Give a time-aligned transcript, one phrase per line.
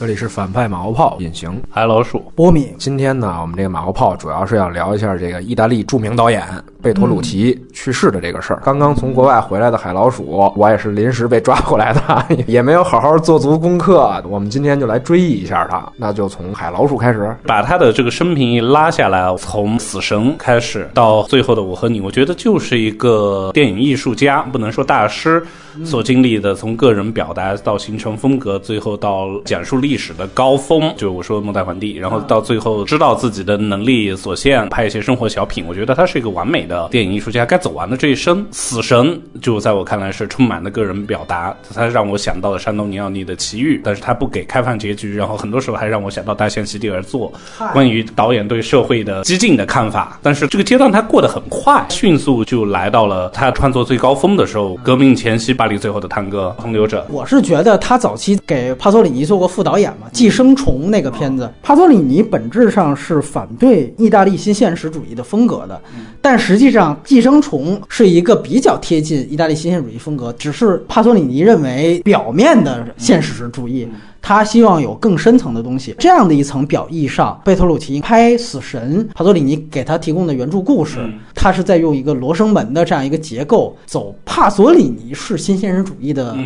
[0.00, 2.32] 这里是反派马后炮隐形，嗨老鼠。
[2.34, 6.42] 波米，今天呢，我们这个马后炮主要是要聊一下这个意大利著名导演
[6.82, 8.60] 贝托鲁奇去世的这个事儿。
[8.64, 10.24] 刚刚从国外回来的海老鼠，
[10.56, 14.22] 我也是临时被抓过来的， 也没有好好做足功课。
[14.28, 17.34] 我们今天就来追忆一下他，那就从海老鼠开始。
[17.44, 25.42] 把他的这个生平一拉下来，从死神开始到最后的我和你，我觉得就是一个电影艺术家，不能说大师
[25.84, 35.64] 所经历的，从个人表达到形成风格，最后到讲述历史的高峰，就我说末代皇帝，然后到最后知道自己的能力所限，拍一些生活小品。
[35.68, 38.46] 我觉得他是一个完美的电影艺术家，该走完的这一生。
[38.52, 47.32] 死神就在我看来是充满了个人表达，他让我想到了山东尼奥尼的奇遇，但是他不给开放结局，然后很多时候还让我想到大象席地而坐，
[47.72, 50.18] 关于导演对社会的激进的看法。
[50.22, 57.04] 但是这个阶段他过得很快，迅速就来到了他创作最高峰的时候，革命前夕巴黎最后的探戈，洪流者。
[57.10, 65.80] 我是觉得他早期给帕索里尼做过副导演嘛，《寄生虫》那个片子，帕索里尼本质上是反对意大利新现实主义的风格的，
[66.20, 73.88] 但实际上《寄生虫》是一个比较贴近意大利新现实主义风格，只是帕索里尼认为表面的现实主义。
[74.22, 80.98] 他希望有更深层的东西，这样的一层表意上，贝托鲁奇拍《死神》，帕索里尼给他提供的原著故事，
[81.34, 86.36] 他是在用一个罗生门的这样一个结构，走帕索里尼式新现实主义的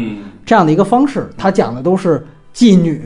[0.46, 2.24] 这样的一个方式，他讲的都是。
[2.54, 3.02] 妓女、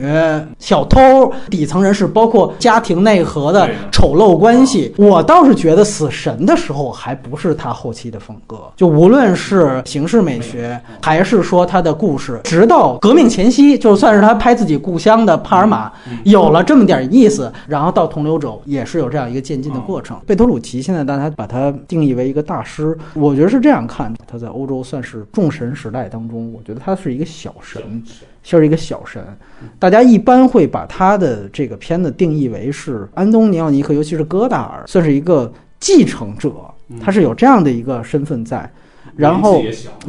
[0.59, 8.57] 小偷、底层人士，包括家庭内核的丑陋关系，我倒是觉得《死神》的时候还不是他后期的风格。
[8.75, 15.91] 就无论是形式美学，还是说他的故事，直到革命前夕，就算是他拍自己故乡的帕尔马，
[16.23, 20.15] 有了这么点意思，然后到同流者也是有这样一个渐进的过程。
[20.27, 27.81] 贝托鲁奇现在大家把他定义为一个大师，我觉得是这样看，他在欧洲算是众神时代当中，我觉得他是一个小神。
[28.41, 29.23] 就是一个小神，
[29.77, 36.51] 大家一般会把他的这个片子定义为是安东尼奥尼克，尤其是戈达尔，算是一个继承者，
[36.99, 38.69] 他是有这样的一个身份在。
[39.15, 39.61] 然后，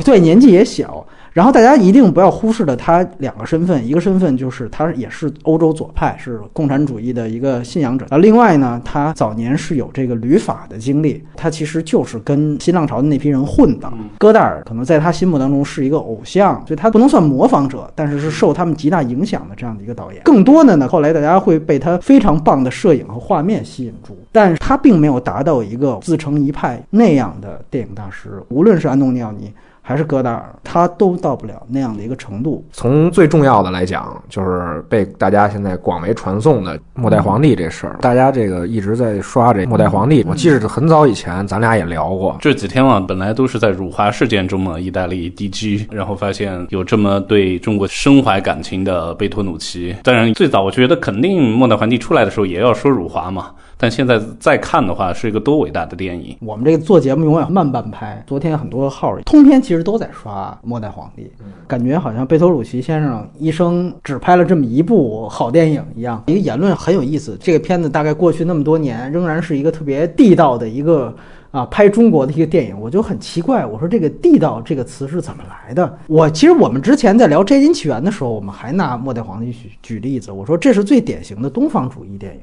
[0.05, 1.07] 对年纪也小。
[1.33, 8.05] 然后大家一定不要忽视了他两个身份，一个身份就是他也是欧洲左派，是共产主义的一个信仰者。
[8.11, 13.91] 啊，另外呢，他早年是有这个旅法的经历，他其实就是跟新浪潮的那批人混的。
[14.19, 20.23] 戈达尔可能在他心目当中是一个偶像，所以他不能算模仿者，但是是受他们极大影响的这样的一个导演。
[20.25, 28.43] 更多的呢，后来大家会被他非常棒的摄影和画面吸引住，但是他并没有达到一个自成一派那样的电影大师。
[28.49, 29.53] 无论是安东尼奥尼。
[29.83, 32.65] 还是戈达尔，他都到不了那样的一个程度。
[32.73, 40.25] 从最重要的来讲，就是被大家现在广为传颂的末代皇帝这事儿，大家这个一直在刷这末代皇帝。
[40.29, 49.97] 我记得很早以前咱俩也聊过，这几天啊，本来都是在辱华事件中嘛，意大利 DG，然后发现有这么对中国深怀感情的贝托努奇。
[50.05, 53.51] 当然，最早我觉得肯定末代皇帝出来的时候也要说辱华嘛。
[53.81, 56.37] 但现在再看的话，是一个多伟大的电影。
[56.43, 58.23] 我们这个做节目永远慢半拍。
[58.27, 61.23] 昨天很多号通篇其实都在刷《末代皇帝》，
[61.67, 66.23] 感觉好像贝托鲁奇先生一生只拍了这么一部好电影一样。
[66.27, 71.15] 一个言论很有意思，这个片子大概过去那么多年，仍然是一个特别地道的一个
[71.51, 72.79] 啊拍中国的一个电影。
[72.79, 75.99] 我就很奇怪，我说这个“地道”这个词是怎么来的？
[76.07, 82.41] 我其实我们之前在聊《摘金奇缘》的时候，我们还拿《末代皇帝》举举例子，我说这是最典型的东方主义电影。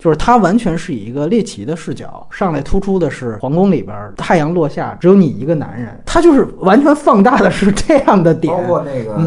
[0.00, 6.00] 就是它完全是以一个猎奇的视角上来，突出的是皇宫里边太阳落下，只有你一个男人。
[6.06, 9.20] 它就是完全放大的是这样的点，包括那个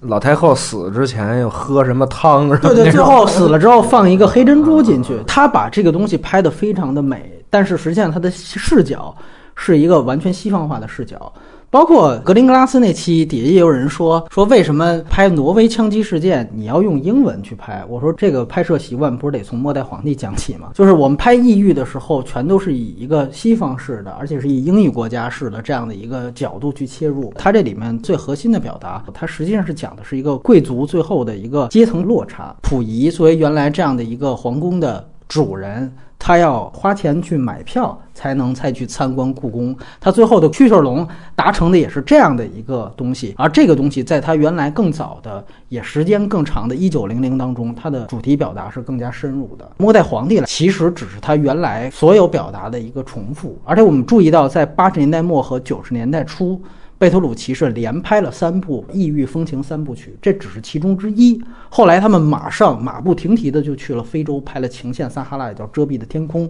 [0.00, 2.48] 老太后死之前又喝什么汤？
[2.58, 5.16] 对对，最后死了之后放一个黑珍珠进去。
[5.26, 9.16] 他把这个东西拍得非常的美，但是实际上他的视角
[9.54, 11.32] 是一个完全西方化的视角。
[11.70, 17.84] 包括格林格拉斯那期底下也有人说说为什么拍挪威枪击事件你要用英文去拍？
[17.88, 20.70] 我说这个拍摄习惯不是得从末代皇帝讲起吗？
[20.74, 27.32] 就是我们拍异域的时候，全都是以一个西方式的，而且是以英语国家式的这样的一个角度去切入。
[27.36, 32.54] 它这里面最核心的表达，它实际上是讲的是一个贵族最后的一个阶层落差。
[32.62, 35.92] 溥仪作为原来这样的一个皇宫的主人。
[36.18, 41.06] 他要花钱去买票才能再去参观故宫，他最后的蛐蛐龙
[41.36, 49.70] 达成的也是这样的一个东西，而这个东西在他原来更早的也时间更长的一九零零当中，它的主题表达是更加深入的。
[49.76, 56.60] 末代皇帝其实只是他原来所有表达的一个重复，而且我们注意到在八十年代末和九十年代初。
[56.98, 61.38] 贝托鲁奇是连拍了三部异域风情三部曲，这只是其中之一。
[61.68, 66.48] 后来他们马上马不停蹄的就去了非洲，拍了《情陷撒哈拉》，也叫《遮蔽的天空》，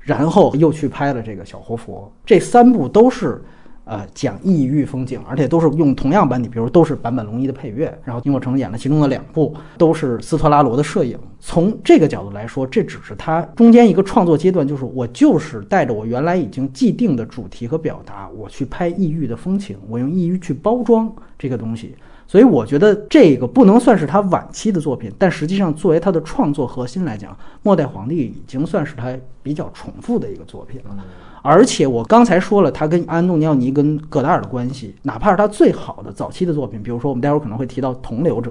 [0.00, 2.10] 然后又去拍了这个《小活佛》。
[2.24, 3.42] 这三部都是
[3.84, 11.18] 呃，讲异域风景，而且都是用同样班底，比如都是坂本龙一的配乐，然后丁若成演了其中的两部，都是斯特拉罗的摄影。
[11.40, 21.96] 从这个角度来说，这只是他中间一个创作阶段，就是我就是带着我原来已经既定的主题和表达，我去拍异域的风情，我用异域去包装这个东西。
[22.32, 27.30] 所以我觉得这个不能算是他晚期的作品，但实际上作为他的创作核心来讲，
[27.62, 30.96] 《末代皇帝》已经算是他比较重复的一个作品了。
[31.42, 38.50] 而且我刚才说了，他跟安东尼奥尼跟戈达尔的关系，哪怕是他最好的早期的作品，比如说我们待会儿可能会提到《同流者》，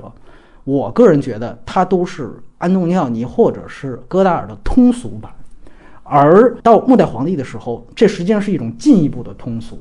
[0.64, 5.32] 我个人觉得他都是安东尼奥尼或者是戈达尔的通俗版。
[6.04, 9.76] 而到《末代皇帝》的时候，这实际上是一种进一步的通俗。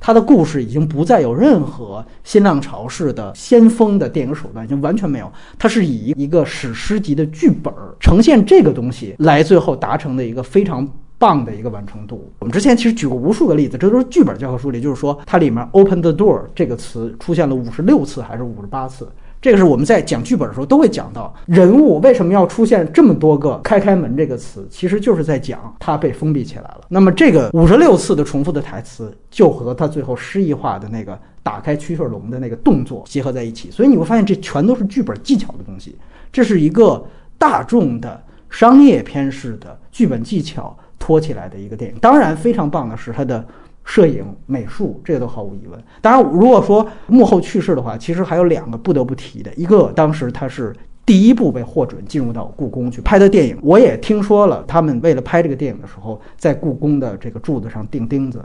[0.00, 5.30] 他的故事已经不再有任何新浪潮式的先锋的电影手段，已经完全没有。
[5.58, 10.88] 它是以一个史诗级的剧本呈现这个东西，来最后达成的一个非常。
[11.20, 12.32] 棒的一个完成度。
[12.38, 19.06] 我们之前其实举过无数个例子，这都是剧本教科书里，就是说它里面 “open the door” 这个词出现了五十六次还是五十八次。
[19.40, 26.82] 这个是我们在讲剧本的时候都会讲到，人物为什么要出现这么多个“开开门”这个词，其实就是在讲他被封闭起来了。
[26.88, 35.96] 那么这个五十六次的重复的台词，就和他最后诗意化的那个打开蛐蛐笼的那个动作结合在一起，所以你会发现这全都是剧本技巧的东西。
[36.30, 37.02] 这是一个
[37.38, 40.76] 大众的商业片式的剧本技巧。
[41.00, 43.42] 托起来的一个电影，当然非常棒的是它的
[43.84, 45.82] 摄影、美术，这都毫无疑问。
[46.00, 50.74] 当然，如果说幕后去世的话，其实还有两个不得不提的，一个当时他是
[51.04, 53.58] 第一部被获准进入到故宫去拍的电影。
[53.62, 58.40] 我也听说了，他们为了拍这个电影的时候，在故宫的这个柱子上钉钉子，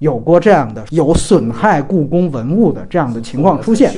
[0.00, 3.92] 有过这样的有损害故宫文物的这样的情况出现。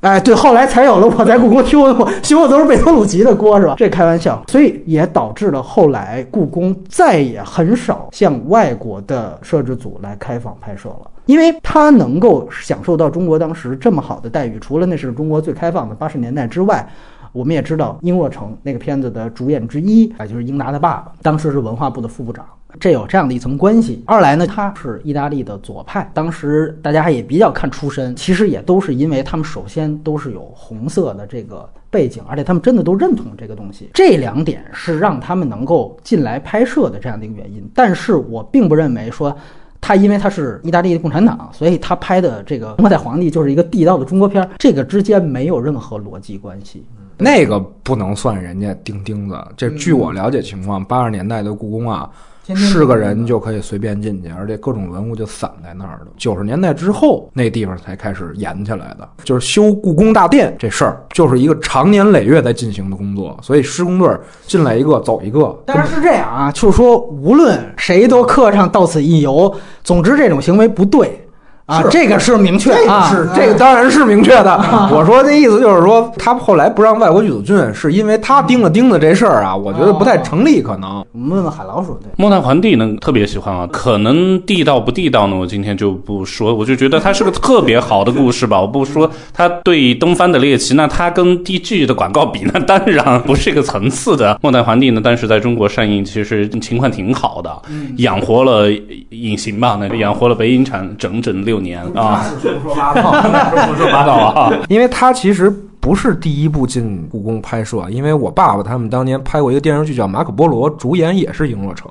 [0.00, 3.74] 哎，对，后来才有了我在故宫修的，修的都是贝托鲁奇的锅，是吧？
[3.76, 16.88] 这开玩笑，所以也导致了后来故宫再也很少向外国的摄制组来开放拍摄了，因为他能够享受到中国当时这么好的待遇，除了那是中国最开放的八十年代之外，
[17.32, 22.42] 我们也知道英若诚那个片子的主演之一，哎，就是英达的爸爸，当时是文化部的副部长。
[22.78, 24.02] 这有这样的一层关系。
[24.06, 33.90] 二来呢，他是意大利的左派，当时大家也比较看出身，其实也都是因为他们首先都是有红色的这个背景，而且他们真的都认同这个东西。
[33.94, 37.68] 这两点是让他们能够进来拍摄的这样的一个原因。
[37.74, 39.36] 但是我并不认为说
[39.80, 46.84] 他因为他是意大利的共产党，所以他拍的这个《末代皇帝》就是一个地道的中国片，这个之间没有任何逻辑关系。
[47.16, 49.36] 那个不能算人家钉钉子。
[49.56, 52.08] 这据我了解情况，八十年代的故宫啊。
[52.56, 56.08] 是个人就可以随便进去，而且各种文物就散在那儿了。
[56.16, 59.08] 九十年代之后，那地方才开始严起来的。
[59.24, 63.38] 就是修故宫大殿这事儿，就是一个长年累月在进行的工作。
[63.42, 64.08] 所以施工队
[64.46, 65.56] 进来一个走一个。
[65.66, 69.54] 但是是这样啊，就是说无论谁都刻上到此一游。
[69.82, 71.26] 总之，这种行为不对。
[71.70, 72.72] 啊，这个是明确，
[73.08, 74.60] 是这个当然是明确的。
[74.92, 80.60] 我说的意思就是说，他后来不让外国剧组进，是因为他钉了钉子这事儿啊，我觉得不太成立。
[80.60, 86.52] 可能我们问问海老鼠，对《末代皇帝》呢特别喜欢啊，可能地道不地道呢，我今天就不说。
[86.52, 88.60] 我就觉得它是个特别好的故事吧。
[88.60, 94.34] 我不说它对东方的猎奇，那它跟 DG 的广告比，那 当然不是一个层次的。
[94.42, 97.50] 《末代皇帝》呢，当时在中国上映其实情况挺好的，
[97.98, 98.68] 养活了
[99.10, 101.59] 隐形吧，那养活了北影厂整整六。
[101.60, 102.24] 年啊，
[102.62, 103.10] 胡说八道，
[103.66, 104.52] 胡说八道啊！
[104.68, 105.52] 因为他其实。
[105.80, 111.90] 不是第一部进故宫拍摄，因为我爸爸他们当年拍过一个电视剧叫《马可波罗》，主演也是赢若成，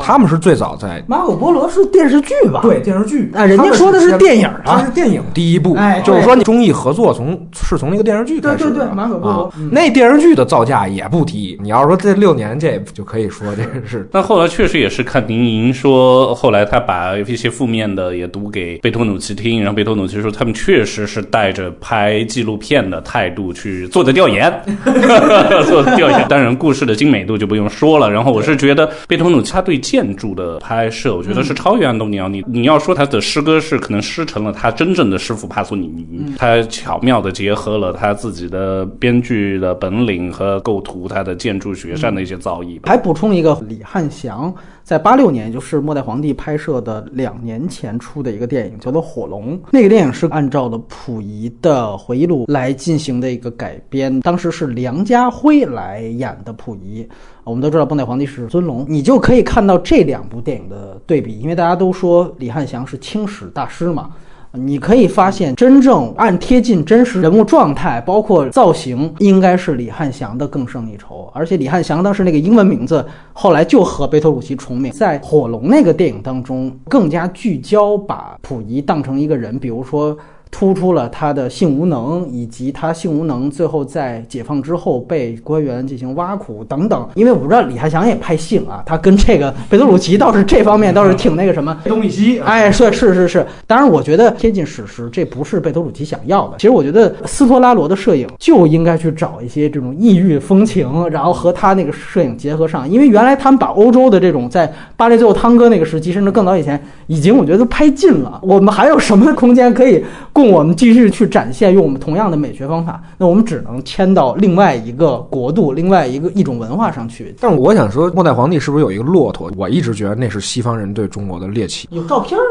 [0.00, 1.04] 他们是最早在。
[1.06, 2.60] 马可波罗是电视剧吧？
[2.62, 3.30] 对，电视剧。
[3.34, 8.64] 啊，人家说的是电影啊，是电影第一部，哎就是说综艺合作从是从那个电视剧开始。
[8.64, 11.58] 对对对，马可波罗那电视剧的造价也不低。
[11.60, 14.08] 你要说这六年这就可以说这个是。
[14.10, 22.98] 但后来确实也是看丁莹说，后来他把一些负面的也读给贝托努奇听，然后贝托努奇说他们确实是带着拍纪录片的。
[23.18, 24.48] 态度去做的调研，
[25.66, 26.24] 做的调研。
[26.28, 28.08] 当然，故事的精美度就不用说了。
[28.08, 32.44] 然后，我是觉得贝托鲁他对建筑的拍摄，我觉得是超越安东尼奥尼。
[32.46, 42.78] 你要说他的诗歌是可能师承了他真正的师傅帕索里尼，他巧妙的结合了他自己的编剧的本领和构图，他的建筑学上的一些造诣。
[42.86, 44.54] 还补充一个，李汉祥。
[44.88, 49.54] 在八六年，就是末代皇帝拍摄的两年前出的一个电影，叫做《火龙》。
[49.70, 57.06] 那个电影是按照的溥仪的回忆录来进行的一个改编，当时是梁家辉来演的溥仪。
[57.44, 64.12] 我们都知道末代皇帝是尊龙，你就可以看到这两部电影的对比，因为大家都说李汉祥是清史大师嘛。
[64.52, 71.30] 你可以发现，真正按贴近真实人物状态，包括造型，应该是李汉祥的更胜一筹。
[71.34, 74.90] 而且李汉祥当时那个英文名字，后来就和贝托鲁奇重名。
[74.92, 80.16] 在《火龙》那个电影当中，更加聚焦，把溥仪当成一个人，比如说。
[80.50, 87.08] 突出了他的性无能，以及他性无能最后在解放之后被官员进行挖苦等等。
[87.14, 92.40] 因为我不知道李汉祥也拍性啊，他跟这个贝托鲁奇倒是这方面倒是挺那个什么东一西。
[92.40, 93.46] 哎，是是是是。
[93.66, 96.56] 当然，我觉得贴近史实，这不是贝托鲁奇想要的。
[96.58, 102.88] 其实我觉得斯托拉罗的摄影就应该去找一些这种异域风情，然后和他那个摄影结合上。
[102.88, 108.40] 因为原来他们把欧洲的这种在巴黎最后汤哥那个时期，甚至更早以前，已经我觉得都拍尽了。
[108.42, 110.04] 我们还有什么空间可以？
[110.38, 117.34] 供我们继续去展现，用我们同样的美学方法，那我们只能迁到另外一个国度、另外一个一种文化上去。
[117.40, 119.50] 但是我想说，末代皇帝是不是有一个骆驼？
[119.56, 121.88] 我一直觉得那是西方人对中国的猎奇。
[121.90, 122.44] 有照片儿，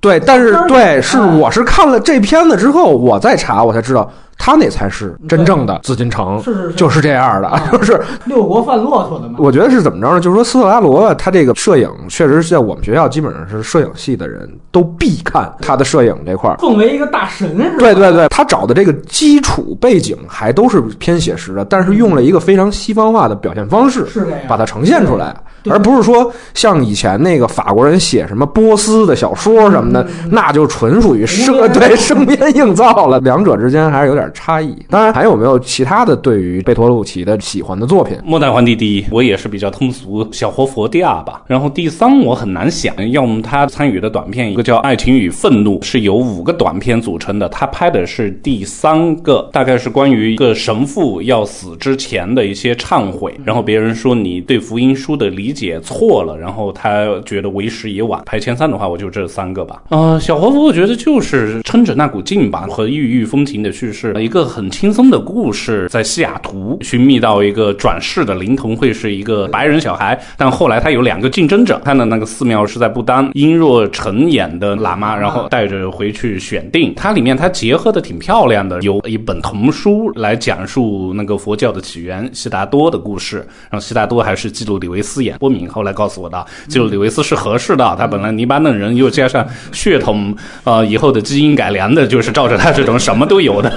[0.00, 4.10] 对，但是对，是我是看了这片子之后，我再查，我才知道。
[4.42, 9.34] 他那才是真正的紫禁城，是是是，就是这样的， 就是六国犯骆驼的嘛。
[9.38, 10.18] 我觉得是怎么着呢？
[10.18, 17.54] 就是说斯特拉罗他这个摄影，确实是在我们学校基本上是摄影系的人都必看他的摄影这块儿，奉为一个大神。
[17.78, 25.36] 对对对，他找的这个基础背景还都是偏写实的，但是用了一个非常西方化的表现方式，是把它呈现出来，
[25.68, 33.20] 而不是说像以前那个法国人写什么波斯的小说什么的，那就纯属于生对生编硬造了。
[33.20, 34.30] 两者之间还是有点。
[34.32, 38.16] 差异，当然还有没有其他的对于贝托鲁奇的喜欢的作品？
[38.24, 41.42] 末代皇帝第一，我也是比较通俗，小活佛第二吧。
[41.48, 53.38] 然后第三我很难想，要么他参与的短片，一个叫《爱情与愤怒》，是由五个短片组成的，他拍的是第三个，大概是关于一个神父要死之前的一些忏悔。
[53.44, 58.22] 然后别人说你对福音书的理理解错了，然后他觉得为时已晚。
[58.24, 59.82] 排前三的话，我就这三个吧。
[59.88, 64.14] 呃，小活佛我觉得就是撑着那股劲吧，和异域风情的叙事。
[64.20, 70.16] 一个很轻松的故事，在西雅图寻觅到一个转世的灵童，会是一个白人小孩。
[70.36, 76.94] 但后来他有两个竞争者，他的那个寺庙是在不丹，殷若晨演的喇嘛，然后带着回去选定。
[76.94, 83.38] 它里面它结合的挺漂亮的，有一本童书来讲述那个佛教的起源，悉达多的故事。
[83.68, 85.36] 然后悉达多还是基鲁里维斯演。
[85.40, 93.72] 波敏后来告诉我的，基鲁里维斯是合适的，他本来黎巴嫩人，又加上血统，呃，以后的基因改良的，就是照着他这种什么都有的。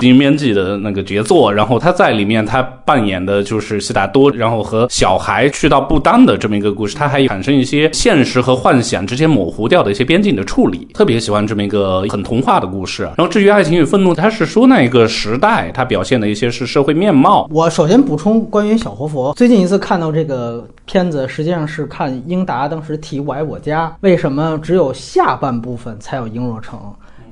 [0.00, 13.02] 基因编辑的那个杰作，然后他在里面他扮演的就是悉达多，然后和小孩去到不丹的这么一个故事，他还产生一些现实和幻想之间模糊掉的一些边境的处理，特别喜欢这么一个很童话的故事。
[13.02, 17.46] 然后至于爱情与愤怒，他是说那一个时代，他表现的一些是社会面貌。
[17.50, 26.80] 我首先补充关于小活佛，最近一次看到这个片子，实际上是看英达当时提《我爱我家》，为什么只有下半部分才有英若诚？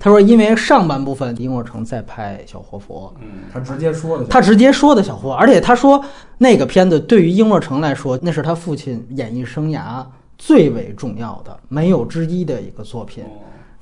[0.01, 6.05] 他说：“因为上半部分，殷若成在拍小活佛，嗯，他直接说的，他直接说的小活，而且他说
[6.37, 10.05] 那个片子对于殷若成来说，那是他父亲演艺生涯
[10.37, 13.25] 最为重要的、没有之一的一个作品。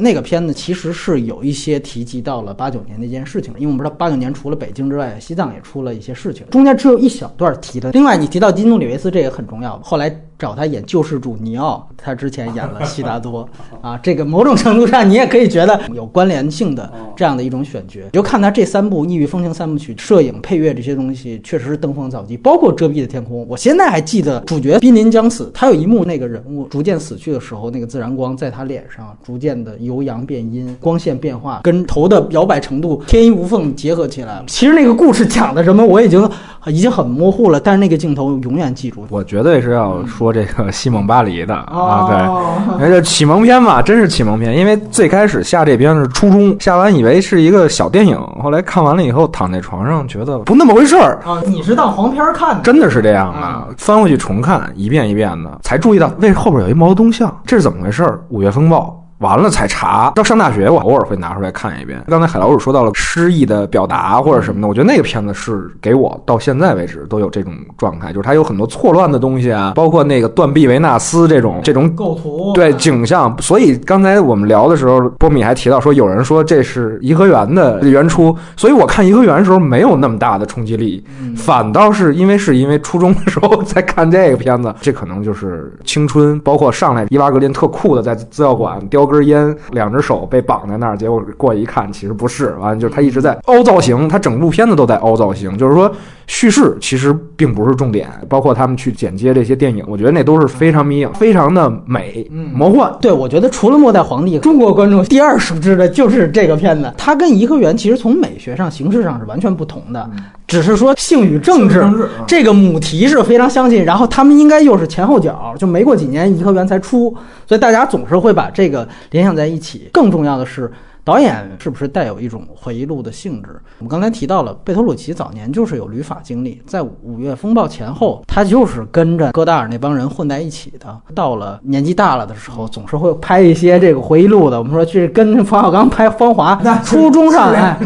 [0.02, 7.92] 那个片子其实是有一些提及到了八九年那件事情，因为我们知道八九年除了北京之外，西藏也出了一些事情，中间只有一小段提的。
[7.92, 9.78] 另外，你提到基努里维斯，这也很重要。
[9.78, 13.48] 后来。”找他演救世主尼奥，他之前演了悉达多
[13.80, 18.00] 啊，这个某种程度上你也可以觉得有关联性的这样的一种选角。
[18.06, 23.46] 你就看他这三部异域风情三部曲，摄影、配乐这些东西确实是登峰造极，包括遮蔽的天空。
[23.48, 34.42] 我现在还记得主角濒临将死，他有一幕那个人物逐渐死去的时候，那个自然光在他脸上逐渐的由阳变阴，光线变化跟头的摇摆程度天衣无缝结合起来。
[34.48, 36.28] 其实那个故事讲的什么我已经
[36.66, 39.06] 已经很模糊了，但是那个镜头永远记住。
[39.08, 40.31] 我绝对是要说。
[40.32, 44.56] 这个西蒙巴黎的啊，对，那就启蒙片嘛，真是启蒙片。
[44.56, 51.42] 因为最开始下这片是初中下完，以为是一个小电影，后来看完了以后，躺在床上觉得不那么回事儿啊。
[51.46, 52.62] 你是当黄片看的？
[52.62, 58.20] 真的是这样的，翻回去重看一遍一遍的，才注意到为后边有一毛泽东像，这是怎么回事儿？
[58.30, 59.01] 五月风暴。
[59.22, 62.04] 完了才查，到上大学我偶尔会拿出来看一遍。
[62.08, 73.32] 刚才海老鼠说到了诗意的表达或者什么的，我觉得那个片子是给我到现在为止都有这种状态，就是它有很多错乱的东西啊，包括那个断臂维纳斯这种这种构图对景象。
[73.40, 81.04] 所以刚才我们聊的时候，波米还提到说有人说这是颐和园的原初，所以我看颐和园的时候没有那么大的冲击力，
[81.36, 89.11] 反倒是因为是因为初中的时候在看这个片子，这可能就是青春，包括上来伊娃格林特酷的在资料馆雕。
[89.12, 95.92] 根烟，两只手被绑在那儿，结果过一看，其实不是，完了就是他一直在凹造型，他整部片子都在凹造型，就是说
[96.26, 102.92] 叙事其实并不是重点，包括他们去剪接这些电影，我觉得那都是非常迷影，非常的美，魔幻。
[103.00, 106.92] 对，我觉得除了《末代皇帝》，中国观众第二熟知的就是这个片子。
[106.96, 110.08] 它跟《颐和园》其实从美学上、形式上是完全不同的，
[110.52, 111.82] 只是说性与政治
[112.26, 117.16] 这个母题是非常相近，然后他们应该又是前后脚，就没过几年《颐和园》才出，
[117.46, 119.88] 所以大家总是会把这个联想在一起。
[119.90, 120.70] 更重要的是。
[121.04, 123.48] 导演是不是带有一种回忆录的性质？
[123.80, 130.96] 我们刚才提到了贝托鲁奇早年就是有旅法经历，在五月风暴前后，他就是跟着戈达尔那帮人混在一起的。
[131.12, 134.58] 到了年纪大了的时候，总是会拍一些这个回忆录的。
[134.58, 136.54] 我们说这跟冯小刚拍《芳华》，
[136.84, 137.76] 初中上来，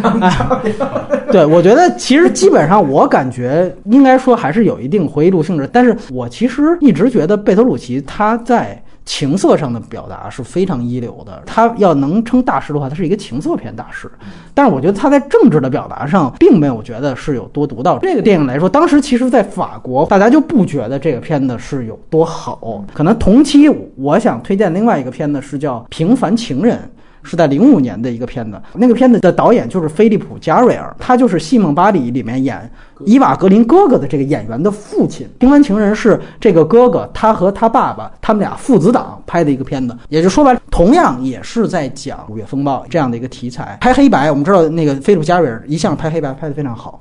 [1.33, 5.67] 对我觉得其实基本上我感觉应该说还是有一定回忆录性质。
[5.73, 8.83] 但是我其实一直觉得贝托鲁奇他在。
[9.07, 14.11] 情色上的表达是非常一流的，他要能称大师的话，他是一个情色片大师。
[14.53, 17.99] 但是我觉得他在政治的表达上，并没有觉得是有多独到。
[18.01, 22.85] 这个电影来说，当时其实在法国，大家就不觉得这个片子是有多好。
[22.93, 26.77] 可能同期，我想推荐另外一个片子是叫《平凡情人》。
[27.27, 32.71] 是在零五年的一个片子，那个片子的导演就是菲利普·加瑞尔，他就是《戏梦巴黎》里面演
[33.05, 35.27] 伊瓦格林哥哥的这个演员的父亲。
[35.39, 44.31] 《平凡情人》是这个哥哥他和他爸爸他们俩父子档拍的一个片子，也就说白了，同样也是在讲五月风暴这样的一个题材，拍黑白。
[44.31, 46.99] 我们知道那个菲利普·加瑞尔一向拍黑白拍得非常好。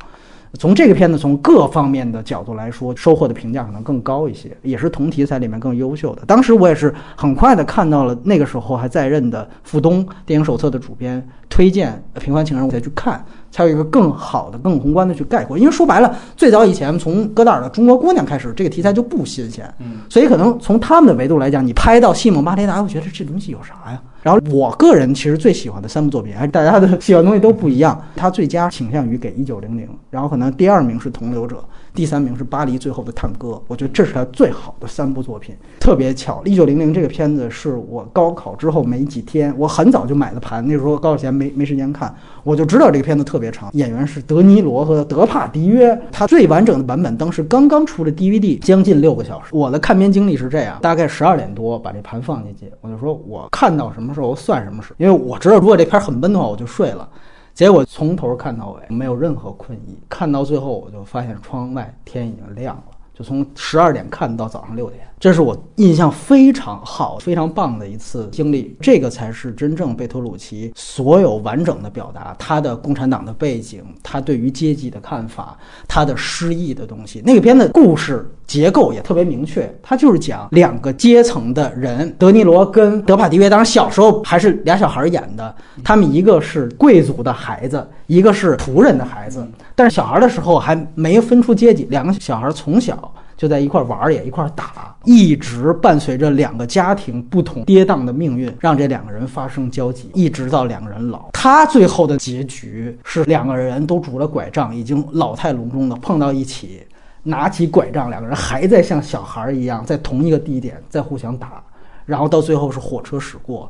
[0.57, 6.23] 从这个片子从各方面的角度来说，收获的评价可能更高一些，也是同题材里面更优秀的。
[6.25, 13.23] 当时我也是很快的看到了，那个时候还在任的傅东电影手册的主编推荐《平凡情人》，我才去看。
[13.51, 24.01] 才有一个更好的、更宏观的去概括，因为说白了，最早以前从戈达尔的《中国姑娘》开始，这个题材就不新鲜，嗯，所以可能从他们的维度来讲，你拍到《西蒙巴雷达》，会觉得这东西有啥呀？
[24.25, 28.03] 然后我个人其实最喜欢的三部作品，还是大家的喜欢东西都不一样。
[28.15, 31.57] 他最佳倾向于给《一九零零》，然后可能第二名是《同流者》。
[31.95, 35.55] 第三名是巴黎最后的探戈，我觉得这是他最好的三部作品。
[35.79, 43.69] 特别巧，一九零零这个片子是我高考之后没几天，我很早就买了盘，那时候高考前没没时间看，我就知道这个片子特别长。
[43.73, 49.47] 演员是德尼罗和德帕迪约，他最完整的版本当时刚刚出了 DVD，将近六个小时。
[49.51, 57.07] 我的看片经历是这样：大概十二点多把这盘放进去，我就说我看到什么时候算什么时候，因为我知道如果这片很闷的话，我就睡了。
[57.55, 59.97] 结果从头看到尾，没有任何困意。
[60.09, 65.07] 看到最后，我就发现窗外天已经亮了，就从十二点看到早上六点。
[65.17, 68.75] 这是我印象非常好、非常棒的一次经历。
[68.81, 77.21] 这个才是真正贝托鲁奇所有完整的表达他的共产党的背景，他对于阶级的看法，他的失意的东西。
[77.25, 93.11] 那个片的故事结构也特别明确，他就是讲两个阶层的人，德尼罗跟德帕迪约，当然小时候还是俩小孩演的，他们一个是贵族的孩子，一个是仆人的孩子，但是小孩的时候还没分出阶级，两个小孩从小。
[93.37, 101.31] 就在一块玩儿，也一块打，一直伴随着两个家庭不同跌宕的命运，让这两个人发生交集，一直到两个人老。
[101.33, 106.81] 他最后的结局是两个人都拄了拐杖，已经老态龙钟的碰到一起，
[107.25, 111.61] 拿起拐杖，两个人还在像小孩一样在同一个地点在互相打，
[112.05, 113.69] 然后到最后是火车驶过。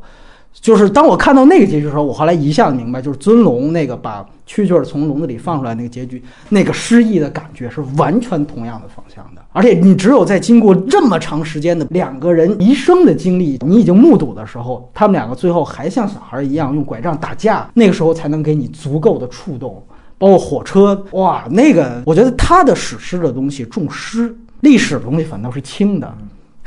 [0.61, 9.41] 就是当我看到那个结局的时候，我后来一下子明白，就是尊龙那个把蛐蛐从笼子里放出来那个结局，那个失忆的感觉是完全同样的方向的。
[9.51, 19.83] 而且你只有在经过这么长时间的两个人一生的经历，你已经目睹的时候，他们两个最后还像小孩一样用拐杖打架，那个时候才能给你足够的触动。
[20.17, 26.15] 包括火车，哇，那个我觉得他的史诗的东西重诗，历史的东西反倒是轻的。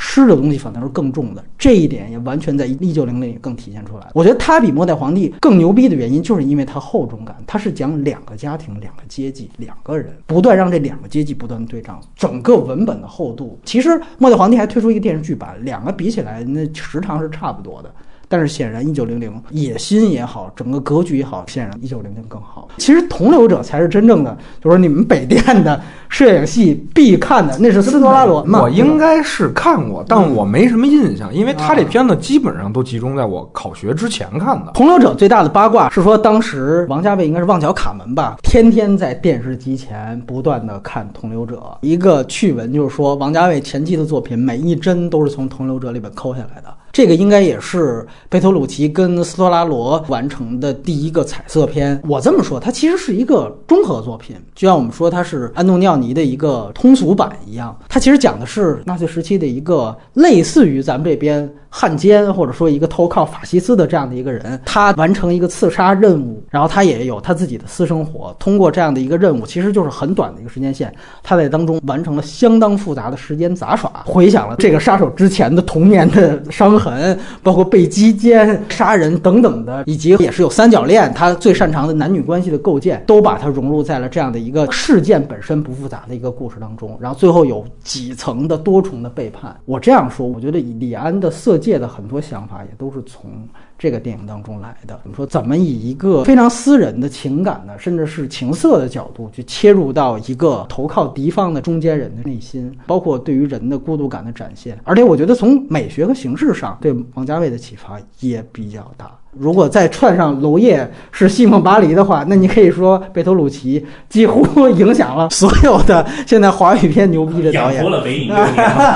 [0.00, 4.06] 诗的东西反倒是更重的，这一点也完全在一九零零里更体现出来。
[4.14, 7.34] 我觉得他比末代皇帝更牛逼的原因，就是因为他厚重感。
[7.48, 12.00] 他是讲两个家庭、两个阶级、两个人，不断让这两个阶级不断对仗。
[12.14, 17.92] 整个文本的厚度，其实末代皇帝还推出一个电视剧版，两个比起来，那时长是差不多的。
[18.28, 22.68] 但是显然，一九零零野心也好，整个格局也好，显然一九零零更好。
[22.76, 28.60] 其实同流者才是真正的，就是你们北电的摄影系必看的，那是斯托拉罗嘛。
[28.62, 34.72] 我应该是看过，但我没什么印象，因为他这片子基本上都集中在我考学之前看的。
[34.72, 41.62] 同流者最大的八卦是说，当时王家卫应该是旺角卡门吧，天天在电视机前不断的看同流者。
[41.80, 46.68] 一个趣闻就是说，王家卫前期的作品每一帧都是从同流者里边抠下来的。
[46.92, 52.00] 这个应该也是贝托鲁奇跟斯托拉罗完成的第一个彩色片。
[52.08, 57.76] 我这么说，它其实是一个综合作品，就像我们说它是安东尼奥尼的一个通俗版一样。
[57.88, 68.34] 它其实讲的是纳粹时期的一个类似于咱们这边汉奸，或者说一个投靠法西斯的这样的一个人，他完成一个刺杀任务，然后他也有他自己的私生活。
[68.38, 86.96] 通过这样的一个任务，其实就是很短的一个时间线，他在当中完成了相当复杂的时间杂耍，回想了这个杀手之前的童年的伤痕，包括被击奸、杀人等等的，以及也是有三角恋，他最擅长的男女关系的构建，都把它融入在了这样的一个事件本身不复杂的一个故事当中。
[87.00, 89.54] 然后最后有几层的多重的背叛。
[89.64, 93.30] 我这样说，我觉得李安的色界的很多想法也都是从
[93.76, 94.98] 这个电影当中来的。
[95.04, 104.78] 我们说怎么以一个非常私人的情感呢，甚至是情色的角度去切入到一个投靠敌方的中间人的内心，包括对于人的孤独感的展现。
[104.84, 109.17] 而且我觉得从美学和形式上对王家卫的启发也比较大。
[109.36, 117.84] 如果再串上娄烨是西蒙巴黎的话，那你可以说贝托鲁奇几乎影响了 所有的现在华语片牛逼的导演。
[117.88, 118.34] 了北影。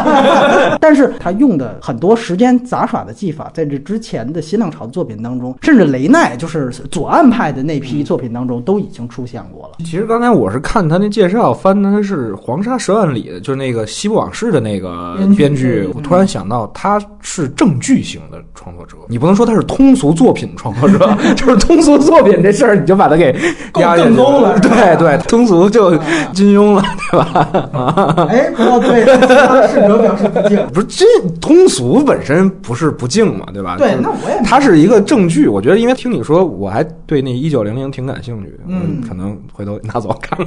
[0.80, 9.74] 但是他用的很多时间杂耍的技法，在这之前的新浪潮作品当中，甚至雷奈就是左岸派的那批作品当中都已经出现过了。
[9.80, 15.92] 其实刚才我是看他那介绍，翻的他是《黄沙十万里》的，就是那个《西部往事》的那个编剧编剧嗯。
[15.94, 23.34] 我突然想到，他是正剧型的创作者，你不能说他是通俗作品创作者， 就是通俗作品这事儿，你就把它给
[23.80, 25.96] 压下去更高了对对，通俗就
[26.32, 28.28] 金庸了，对吧？
[28.30, 29.00] 哎，不要对
[29.68, 30.64] 逝者表示不敬。
[30.72, 31.04] 不是这
[31.40, 33.76] 通俗本身不是不敬嘛，对吧？
[33.76, 40.46] 对就是，那我也它是一个正剧，我觉得，因为听你说，我还对那一九零零挺感兴趣，嗯可能回头拿走看了。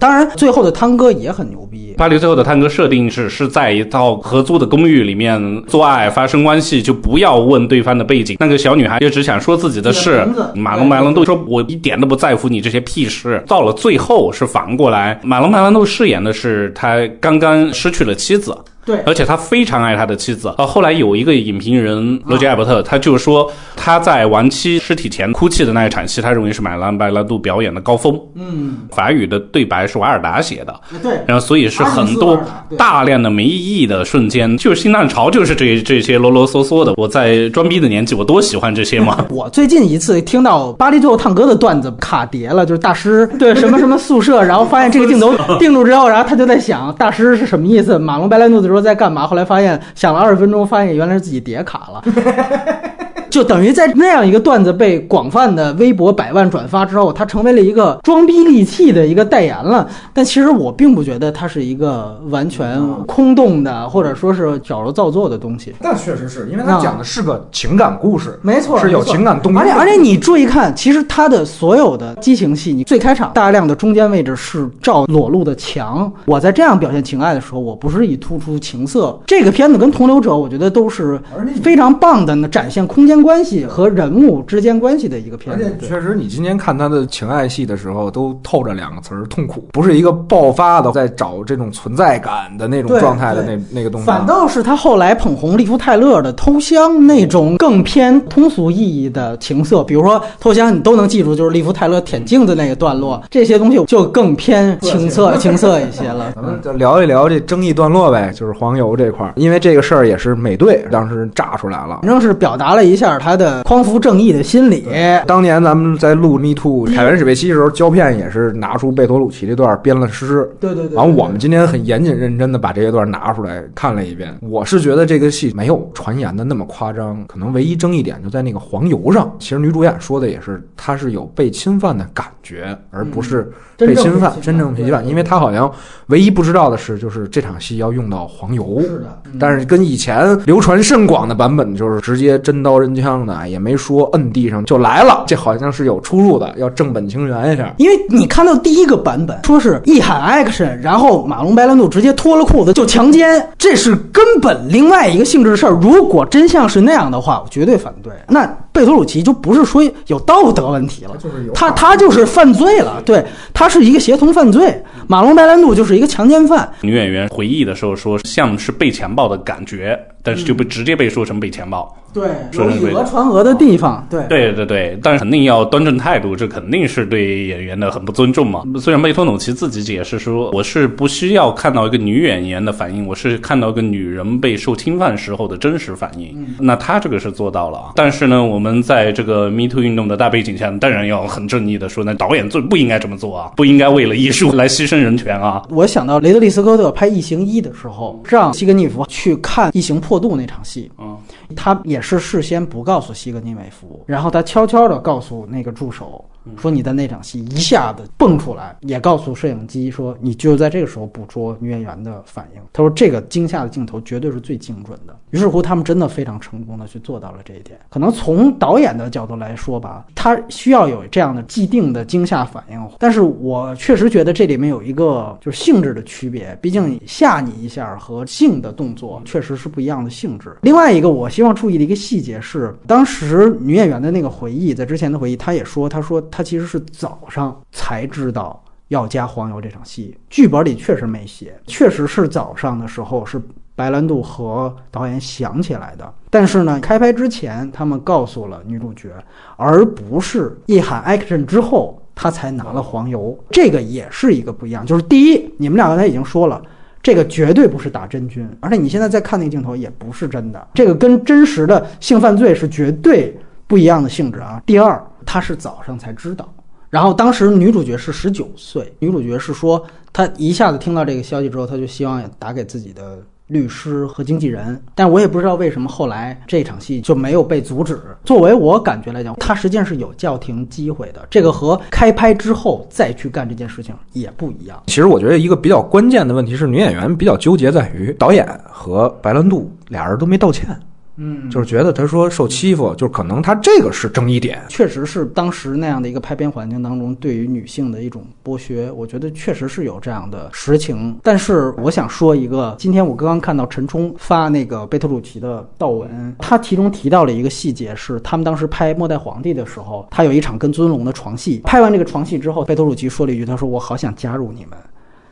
[0.00, 1.94] 当然，最后的汤哥也很牛逼。
[1.96, 8.31] 巴黎最后的探戈设定是是在一套合租的公寓里面做爱发生关系，就不要问对方的背景。
[8.38, 10.26] 那个小女孩就只想说自己的事。
[10.54, 18.56] 马龙白兰度说：“我一点都不在乎你这些屁事。”到了最后是反过来，马龙白兰度饰演的是他刚刚失去了妻子。
[18.84, 20.52] 对而且他非常爱他的妻子。
[20.58, 28.18] 呃，后来有一个影评人罗杰·艾伯特，他就说他在亡妻尸体前哭泣的那一场戏，他认为是马兰白兰度表演的高峰。
[28.34, 31.12] 嗯，法语的对白是瓦尔达写的，对。
[31.26, 32.40] 然后所以是很多
[32.76, 36.94] 大量的没意义的瞬间，就是新浪潮，就是这这些啰啰嗦嗦的。
[36.96, 39.24] 我在装逼的年纪，我多喜欢这些嘛。
[39.30, 47.98] 我最近一次听到巴黎最后探戈的段子卡碟了，就是大师对什么什么宿舍，然后发现这个镜头 定住之后，然后他就在想大师是什么意思？
[47.98, 49.26] 马龙白兰度的说在干嘛？
[49.26, 52.02] 后来发现想了二十分钟，发现原来是自己叠卡了。
[53.32, 59.88] 就等于在那样一个段子被广泛的微博百万转发之后，它成为了一个装逼利器的一个代言了。
[60.12, 65.74] 但其实我并不觉得它是一个完全空洞的，或者说是矫揉造作的东西。
[65.80, 76.12] 那确实是因为他讲的是个情感故事，没错，是有情感动而且而且你注意看，其实它的所有的激情戏，你最开场大量的中间位置是照裸露的墙。
[76.26, 79.18] 我在这样表现情爱的时候，我不是以突出情色。
[79.26, 81.18] 这个片子跟《同流者》，我觉得都是
[81.62, 85.76] 非常棒的，展现空间关系和人物之间关系的一个片子。
[85.80, 94.06] 确实，你今天看他的情爱戏的时候，都透着两个词儿：痛苦，不是一个爆发的在找这种存在感的那种状态的那那个东西。
[94.06, 106.32] 反倒是他后来捧红利夫泰勒的《偷香》那种更偏通俗意义的情色，比如说《偷香》，你都能记住，就是利夫泰勒舔镜子那个段落，这些东西就更偏情色 情色一些了。
[106.34, 112.10] 咱们就聊一聊这争议段落呗，就是黄油这块儿，因为这个事儿也是美队当时炸出来了反。
[112.10, 114.84] 正是表达了一下他的匡扶正义的心理。
[115.26, 120.48] 当年咱们在录《Me Too》凯文史贝西的时候，胶片也是拿出贝托鲁奇这段编了诗。
[120.60, 124.34] 对对对然后，我们今天很严谨认真的把这一段拿出来看了一遍。
[124.40, 129.34] 我是觉得这个戏没有传言的那么夸张，可能唯一争议点就在那个黄油上。
[129.38, 135.06] 其实女主演说的也是，她是有被侵犯的感觉，而不是被侵犯，真正被侵犯。
[135.06, 135.70] 因为他好像
[136.08, 138.80] 唯一不知道的是，就是这场戏要用到黄油。
[138.80, 147.72] 是的，嗯但是跟以前流传甚广的版本，就是直接真刀真枪的，也没说摁地上就来了，这好像是有出入的，要正本清源一下。
[147.78, 155.78] 因为你看到第一个版本，说是一喊 action，然后马龙白兰度直接脱了裤子就强奸，这是根本另外一个性质的事儿。
[155.80, 158.12] 如果真相是那样的话，我绝对反对。
[158.26, 163.24] 那贝托鲁奇就不是说有道德问题了，就是他他就是犯罪了，对。
[163.52, 164.82] 他是一个协同犯罪。
[165.06, 171.96] 马龙白兰度就是一个强奸犯，女演员回忆的时候说，像是被强暴的感觉，但是就被直接被说成被强暴。
[172.12, 178.62] 对，以讹传讹的地方，对对对对，但是肯定要端正态度，这肯定是对演员的很不尊重嘛。
[178.78, 186.46] 虽然贝托努奇自己解释说，我是不需要看到一个女演员的反应，我是看到一个女人被受侵犯时候的真实反应。
[186.58, 187.92] 那他这个是做到了啊。
[187.96, 195.62] 但是呢，我们在这个 Me Too 运动的大背景下，当然要很正义的说，那导演最不应该这么做啊，不应该为了艺术来牺牲人权啊。
[195.70, 201.18] 我想到雷德利·斯科特拍《异形一》的时候，让西格尼夫去看《异形破肚》那场戏，嗯，
[201.56, 206.24] 他也是事先不告诉西格尼韦夫，然后他悄悄的告诉那个助手
[206.56, 212.60] 说你在那场戏一下子蹦出来，也告诉摄影机说你就在这个时候捕捉女演员的反应。
[212.72, 215.16] 他说这个惊吓的镜头绝对是最精准的。
[215.30, 217.78] 于是乎，他们真的非常成功的去做到了这一点。
[217.88, 230.54] 可能从导演的角度来说吧，他需要有这样的既定的惊吓反应，但是我确实觉得这里面有一个就是性质的区别，毕竟吓你一下和性的动作确实是不一样的性质。
[230.62, 243.40] 另外一个我希望注意的一个细节是，当时女演员的那个回忆，在之前的回忆，她也说，她说他其实是早上才知道要加黄油这场戏，剧本里确实没写，确实是早上的时候是
[243.76, 246.12] 白兰度和导演想起来的。
[246.30, 249.10] 但是呢，开拍之前他们告诉了女主角，
[249.56, 254.84] 而不是一喊 action 之后他才拿了黄油，这个也是一个不一样。
[254.84, 256.60] 就是第一，你们俩刚才已经说了。
[257.04, 264.62] 这个绝对不是打真菌，而且你现在再看那个镜头也不是真的，这个跟真实的性犯罪是绝对不一样的性质啊。
[264.64, 266.52] 第二，他是早上才知道，
[266.90, 278.00] 然后当时女主角是十九岁，女主角是说她一下子听到这个消息之后，她就希望打给自己的律师和经纪人，但我也不知道为什么后来这场戏就没有被阻止。
[278.24, 284.82] 作为我感觉来讲，她实际上是有叫停机会的，这个和开拍之后再去干这件事情也不一样。
[284.86, 290.68] 其实我觉得一个比较关键的问题是，女演员比较纠结在于导演和白兰度俩人都没道歉，
[291.16, 294.62] 嗯就是觉得他说受欺负，就是可能他这个是争议点。
[294.68, 301.16] 确实是当时那样的一个拍片环境当中对于女性的一种剥削，我觉得确实是有这样的实情。
[301.22, 314.78] 但是我想说一个，今天我刚刚看到陈冲发那个贝特鲁奇的悼文，他其中提到了一个细节，是他们当时拍《末代皇帝》的时候，他有一场跟尊龙的床戏，拍完这个床戏之后，贝特鲁奇说了一句，他说：“我好想加入你们。”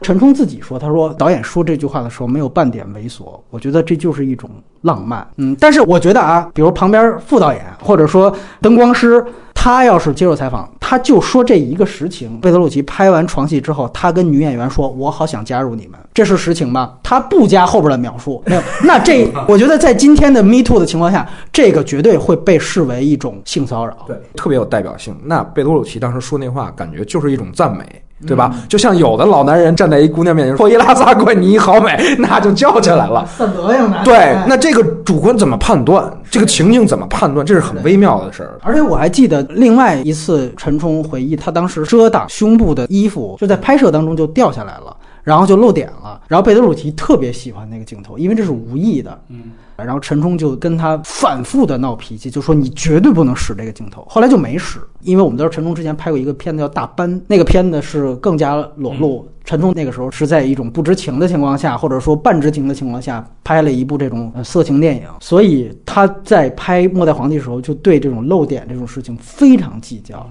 [0.02, 4.48] 陈冲自己说：“他说导演说这句话的时候没有半点猥琐，我觉得这就是一种
[4.82, 5.26] 浪漫。
[5.36, 12.40] 嗯，但是我觉得啊，比如旁边副导演或者说灯光师，他要是接受采访，他就说这一个实情。
[12.40, 16.98] 贝德鲁奇拍完床戏之后，他跟女演员说：‘我好想加入你们’，这是实情吧？
[17.02, 18.60] 他不加后边的描述，没有。
[18.84, 23.96] 那这 我觉得在今天的 Me Too 的情况下，这个绝对会被视为一种性骚扰。
[24.06, 25.16] 对，特别有代表性。
[25.24, 27.86] 那贝多鲁奇当时说那话，感觉就是一种赞美，
[28.26, 28.54] 对吧？
[28.68, 33.26] 就像有的老男人站在一姑娘面前说“伊拉萨怪你好美”， 那就叫起来了。
[33.34, 36.04] 算德行的对，那这个主观怎么判断？
[36.30, 37.46] 这个情境怎么判断？
[37.46, 38.58] 这是很微妙的事儿。
[38.60, 46.20] 而且我还记得另外一次，陈冲回忆，他当时遮挡胸部的衣服就在拍摄当中就掉下来了，然后就露点了。
[46.28, 49.20] 然后贝德鲁奇特别喜欢那个镜头，因为这是无意的。
[49.28, 54.04] 嗯，然后陈冲就跟他反复的闹脾气，就说你绝对不能使这个镜头。
[54.08, 59.26] 后来就没使，因为我们都知道陈冲之前拍过一个片子叫《大班》，那个片子是更加裸露。
[59.42, 70.30] 陈冲那个时候是在一种不知情的情况下，或者说半知情的情况下，拍了一部这种呃色情电影，所以他在拍《末代皇帝》的时候，就对这种露点这种事情非常计较。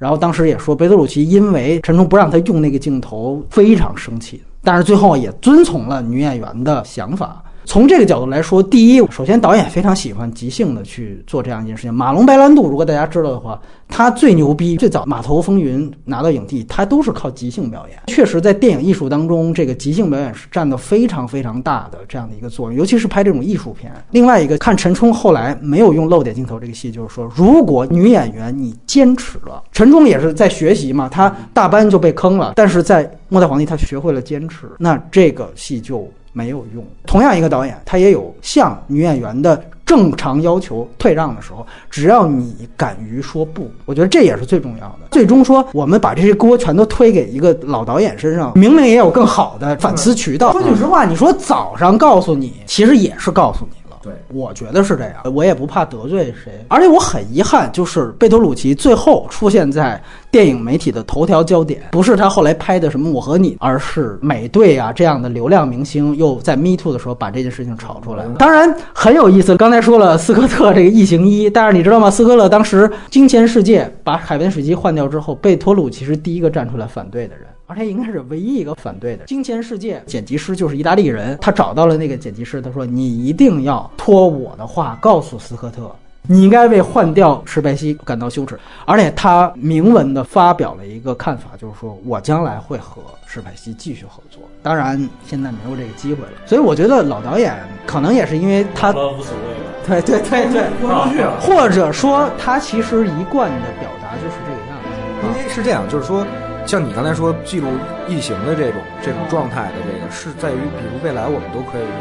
[0.00, 4.42] 然后当时也说，贝德鲁奇因为陈冲不让他用那个镜头，非常生气。
[4.62, 7.44] 但是最后也遵从了女演员的想法。
[7.70, 11.94] 从这个角度来说，第一，首先导演非常喜欢即兴的去做这样一件事情。
[11.94, 17.96] 马龙白兰度，如果大家知道的话，他最牛逼，最早《码头风云》拿到影帝，他都是靠即兴表演。
[18.08, 23.92] 确实，在电影艺术当中，这个即兴表演是占的非常非常大的这样的一个作用，尤其是拍这种艺术片。
[24.10, 36.10] 另外一个，看陈冲后来没有用露点镜头这个戏，就是说，如果女演员你坚持了，陈冲也是在学习嘛，他大班就被坑了，但是在《末代皇帝》他学会了坚持，那这个戏就。
[36.32, 36.84] 没有用。
[37.06, 45.08] 同样一个导演，他也有向女演员的正常要求退让的时候，只要你敢于说不，我觉得这也是最重要的。
[45.10, 50.52] 最终说，我们把这些锅全都推给一个老导演身上，明明也有更好的反思渠道。
[50.52, 53.89] 说句实话，你说早上告诉你，其实也是告诉你了。
[54.02, 68.24] 对，我觉得是这样，我也不怕得罪谁，而且我很遗憾，就是贝托鲁奇最后出现在电影媒体的头条焦点，不是他后来拍的什么《我和你》，而是美队啊这样的流量明星又在 Me Too 的时候把这件事情炒出来。
[68.38, 72.10] 当然很有意思，刚才说了斯科特这个异形一，但是你知道吗？
[72.10, 77.44] 斯科特当时《金钱世界》把海边水机换掉之后，贝托鲁奇是第一个站出来反对的人。
[77.70, 79.24] 而且应该是唯一一个反对的。
[79.26, 85.88] 金钱世界剪辑师就是意大利人，他找到了那个剪辑师，他说：“你一定要托我的话告诉斯科特，
[86.22, 94.42] 你应该为换掉史派西感到羞耻。”而且他明文的发表了一个看法，就是说我将来会和史派西继续合作。
[94.64, 96.32] 当然现在没有这个机会了。
[96.46, 97.56] 所以我觉得老导演
[97.86, 99.70] 可能也是因为他，无所谓了。
[99.86, 104.88] 对对对对，或者说他其实一贯的表达就是这个样子。
[105.22, 106.26] 因为是这样，就是说。
[106.66, 107.68] 像你刚才说记录
[108.06, 112.00] 异形的这种这种状态的这个，是在于，比如未来我们都可以用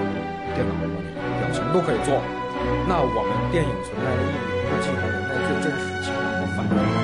[0.53, 2.21] 电脑模拟，表情都可以做，
[2.87, 4.37] 那我们电影存在的意义，
[4.69, 6.98] 是记录人类最真实情感和反应。